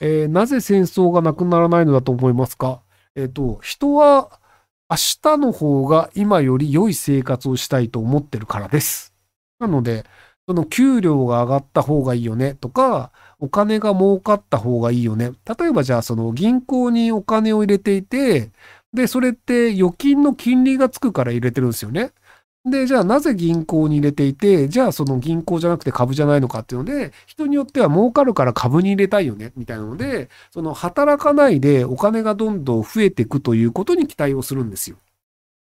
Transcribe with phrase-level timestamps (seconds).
[0.00, 2.80] えー、なぜ戦争がなくならないのだと思いますか？
[3.14, 4.40] えっ、ー、と、人は
[4.88, 9.14] 明日の方が今より良い生活をしたいと思ってるからです。
[9.58, 10.04] なので、
[10.48, 12.54] その給料が上がった方がいいよね？
[12.54, 15.32] とか、お金が儲かった方がいいよね？
[15.46, 18.50] 例えばじゃあその銀行にお金を入れていて、
[18.92, 22.10] で、それって預金の金利がつくから入れてるんですよね。
[22.66, 34.96] で、じゃあなぜ銀行に入れていて、じゃあその銀行じゃなくて株じゃないのかっていうので、人によっては儲かるから株に入れたいよね、みたいなので、その働かないでお金がどんどん増えていくということに期待をするんですよ。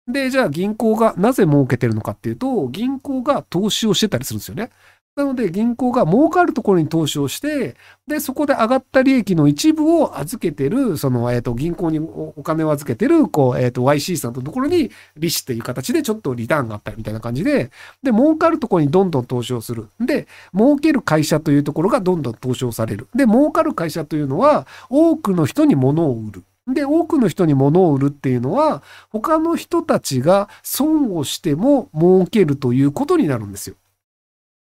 [0.07, 4.69] で、じゃあ銀行がなぜ儲けてるのかっていうと、銀行が投資をしてたりするんですよね。
[5.17, 7.75] なので銀行が儲かるところに投資をして、
[8.07, 17.71] で、そこで上がった利益の一部を預けてる、その、えっ、ー、と、銀行にお金を預けてる、こう、えっ、ー、と、YC さんのところに利子という形でちょっとリターンがあったりみたいな感じで、
[18.03, 19.89] で、儲かるところにどんどん投資をする。
[19.99, 23.07] で、儲ける会社というところがどんどん投資をされる。
[23.15, 26.43] で、儲かる会社というのは、多くの人に物を売る。
[26.67, 33.75] で、多くの人に物を売るっていうのは、他の人たちが損をしても儲けるということになるんですよ。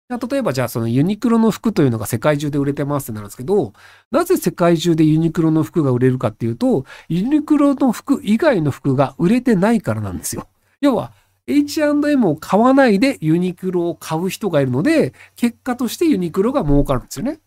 [0.07, 3.73] 例えばじゃあそのユニクロの服というのが世界中で売れてますってなるんですけど、
[4.11, 10.47] なぜ世界中でユニクロの服が売れるかっていうと、ユニクロの服以外の服が売れてないからなんですよ。
[10.79, 11.11] 要は、
[11.47, 17.33] H&M を買わないでユニクロを買う人がいるので、結果としてユニクロが儲かるんですよね。
[17.33, 17.37] っ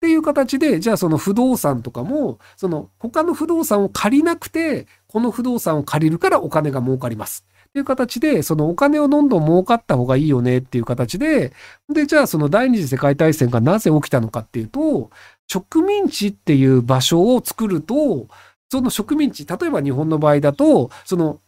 [0.00, 7.46] ていう形で、じゃあその不動産とかも、その他の不動産を借りなくて、この不動産を借りるからお金が儲かります。
[7.74, 11.52] っていう形で、そのお金をどんどん儲かった方がいいよねっていう形で、
[11.92, 15.10] で、じゃあその第二次世界大戦がなぜ起きたのかっていうと、
[15.48, 18.28] 植民地っていう場所を作ると、
[18.70, 21.40] その植民地、例えば日本の場合だと、その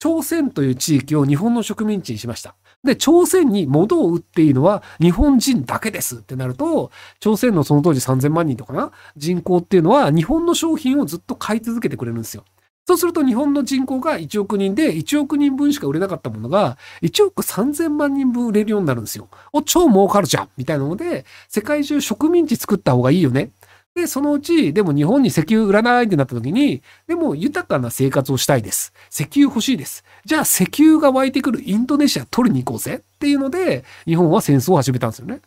[0.00, 2.56] 朝鮮という地域を日本の植民地にしました。
[2.82, 12.42] で、朝鮮に物を売っていいのは日本人だけですってなると、朝鮮のその当時3000万人とかな人口っていうのは日本の商品をずっと買い続けてくれるんですよ。
[12.88, 19.28] そうすると日本の人口が1億人で1億人分しか売れなかったものが1億3000万人分売れるようになるんですよ。
[19.52, 23.50] お、超儲かるじゃんみたいなので、世界中植民地作った方がいいよね。
[23.94, 28.94] で、そのうち、でも日本に石油売らないってなった時に、でも豊かな生活をしたいです。
[29.12, 30.02] 石油欲しいです。
[30.24, 35.42] じゃあ石油が湧いてくるインドネシア取りに行こうぜっていうので、日本は戦争を始めたんですよね。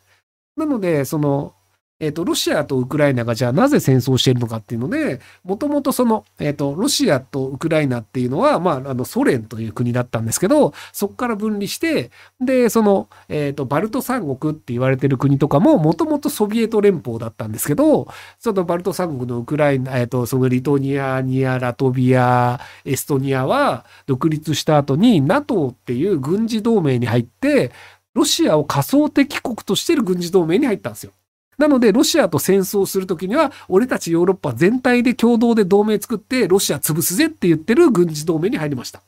[0.57, 1.55] なので、その、
[2.01, 18.07] えっ、と、ロシアとウクライナがじゃあなぜ戦争しているのかっていうので、もともとその、えっ、と、ロシアとウクライナっていうのは、まあ、あの、ソ連という国だったんですけど、そこから分離して、で、その、えっ、と、バルト三国って言われてる国とかも、もともとソビエト連邦だったんですけど、
[18.39, 27.71] そのバルト三国のウクライナ、えっ、と、そのリトニア、ニア、ラトビア、エストニアは、独立した後に NATO っていう軍事同盟に入って、
[28.15, 31.11] ロシアを仮想敵国としてる軍事同盟に入ったんですよ。
[31.61, 39.03] なので、ロシアと戦争するときには、俺たちヨーロッパ全体で共同で同盟作って、ロシア潰すぜって言ってる軍事同盟に入りました。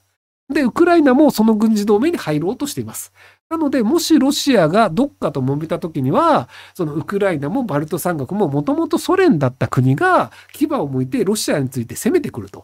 [0.53, 3.11] で、ウクライナもその軍事同盟に入ろうとしています。
[3.49, 12.59] なので、もしロシアがどっかと揉めた時には、そのウクライナもバルト三国ももともとソ連だった国が牙を向いてロシアについて攻めてくると。
[12.59, 12.63] っ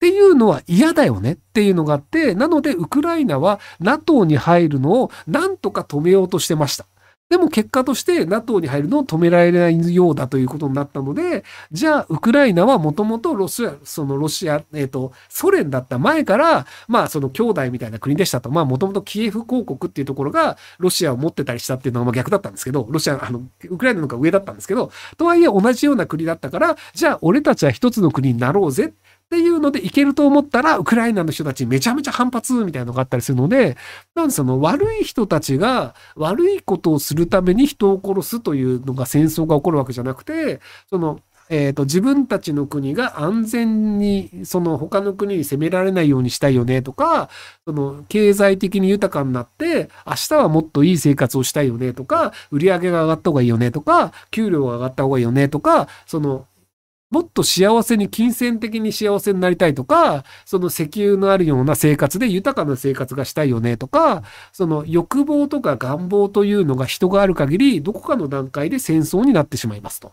[0.00, 6.86] ていうのは嫌だよねっていうのがあって、なのでウクライナは NATO に入るのをなんとか止めようとしてました。
[7.30, 18.50] でも結果として NATO に入るのを止められないようだということになったので、じゃあ、ウクライナはもともとロシア、そのロシア、えっ、ー、と、ソ連だった前から、まあ、その兄弟みたいな国でしたと。
[18.50, 28.92] まあ、もともとキエフ公国っていうところが、ロシアを持ってたりしたっていうのは逆だったんですけど、ロシア、あの、ウクライナの方が上だったんですけど、とはいえ同じような国だったから、じゃあ、俺たちは一つの国になろうぜ。
[29.30, 33.76] っていうのでいけると思ったら、ウクライナの人たちめちゃめちゃ反発みたいなのがあったりするので、
[34.16, 40.58] なんでその悪い人たちが悪いことをするために人を殺すというのが戦争が起こるわけじゃなくて、
[40.88, 47.28] その、えっ、ー、と、自分たちの国が安全に、その他の国に攻められないようにしたいよねとか、
[47.64, 56.46] その経済的に豊かになって、明日はもっといい生活をしたいよねとか、売り上げが上がった方がいいよねとか、給料が上がった方がいいよねとか、その
[57.10, 64.22] もっと幸せに、金銭的に幸せになりたいとか、その石油のあるような生活で豊かな生活がしたいよねとか、
[64.52, 70.08] その欲望とか願望というのが人がある限り、どこかの段階で戦争になってしまいますと。
[70.08, 70.12] っ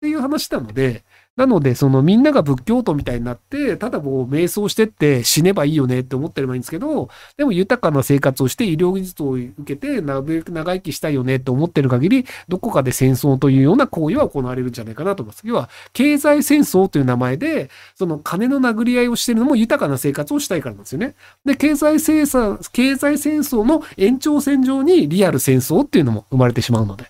[0.00, 1.04] ていう話なので、
[1.36, 15.46] なので、そのみんなが仏教徒みたいになって、ただもう瞑想してって死ねばいいよねって思ってればいいんですけど、でも豊かな生活をして医療技術を受けてなるべく長生きしたいよねって思ってる限り、どこかで戦争というような行為は行われるんじゃないかなと思います。
[15.46, 21.14] 要は、経済戦争という名前で、その金の殴り合いをしてるのも豊かな生活をしたいからなんですよね。
[21.46, 27.06] で、経済生産、経済戦争の延長線上にリアル戦争っていうのも生まれてしまうので。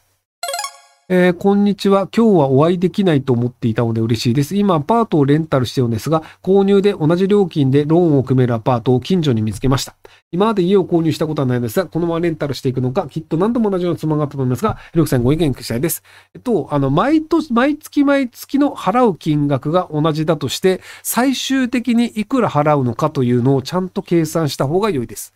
[1.12, 2.08] えー、こんにちは。
[2.16, 4.54] 今日はお会いできないと思っていたので嬉しいです。
[4.54, 9.96] 今、アパートをレンタルしてるんですが、購入で同じ料金でローンを組めるアパートを近所に見つけました。
[10.30, 16.04] 今まで家を購入したことはないのですが、このままレンタルしていくのか、きっと何度も同じようなつまがあったと思いますが、ひろきさんご意見くしたいです。
[16.32, 25.34] えっと、あの、毎年、毎月毎月の払う金額が同じだとして、最終的にいくら払うのかというのをちゃんと計算した方が良いです。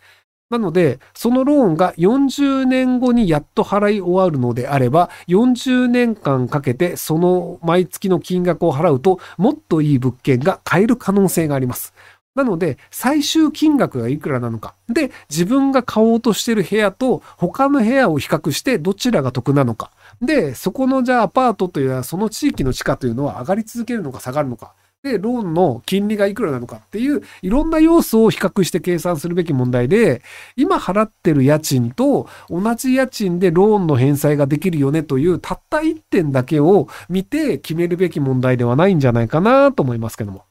[0.54, 11.92] なので、そのローンが40年後にやっと払い終わるのであれば、40年間かけてその毎月の金額を払うと、もっといい物件が買える可能性があります。
[12.36, 14.74] なので、最終金額がいくらなのか。
[14.88, 19.90] で、自分が買おうとしてる部屋と他の部屋を比較してどちらが得なのか。
[20.22, 24.72] で、そこのじゃあアパートというのはその地域の地価というのは上がり続けるのか下がるのか。
[25.04, 30.22] で、ローンの金利がいくらなのかっていう、いろんな要素を比較して計算するべき問題で、
[30.56, 40.44] 今払ってる家賃と同じ家賃でローンの返済ができるよねという、たった1点だけを見て決めるべき問題ではないんじゃないかなと思いますけども。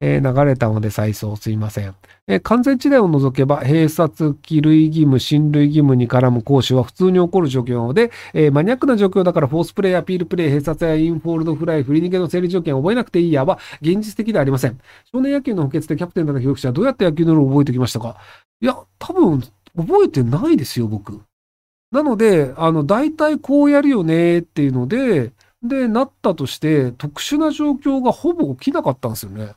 [0.00, 1.94] えー、流れたので再送すいません。
[2.26, 14.78] えー、完全地代を除けば、併殺、帰塁義務、進塁義務に絡む講師は普通に起こる状況で、えー、マニアックな状況だからフォースプレイやアピールプレイ、併殺やインフォールドフライ、振り逃げの成立条件を覚えなくていいやは現実的ではありません。
[15.10, 18.16] 少年野球の補欠でキャプテンだった教育者はどうやって野球のルールを覚えてきましたか？
[18.60, 19.40] いや、多分
[19.76, 21.20] 覚えてないですよ、僕。
[21.90, 25.32] なので、あの、大体こうやるよねっていうので、
[25.62, 29.52] で、なったとして、特殊な状況がほぼ起きなかったんですよね。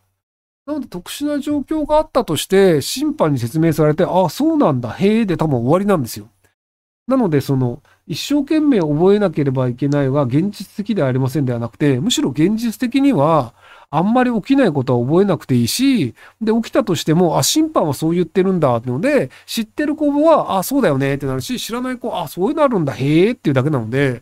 [0.69, 6.29] なので特殊な状況があったとして、審判に説明されて、ああ、そうなんだ、へえで多分終わりなんですよ。
[7.07, 13.55] なので、その、一生懸命覚えなければいけないは現実的ではありませんではなくて、むしろ現実的には、
[13.89, 24.21] あんまり起きないことは覚えなくていいし、で、起きたとしても、あ、審判はそう言ってるんだってので、知ってる子は、あ、そうだよねってなるし、知らない子は、あ、そういうのあるんだ、へえっていうだけなので、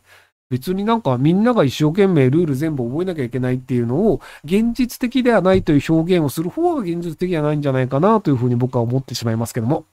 [0.50, 9.86] 別になんかみんなが一生懸命ルール全部覚えなきゃいけないっていうのを現実的ではないという表現をする方が現実的じゃないんじゃないかなというふうに僕は思ってしまいますけども。